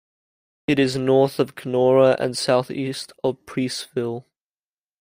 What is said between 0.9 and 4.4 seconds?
north of Canora and southeast of Preeceville.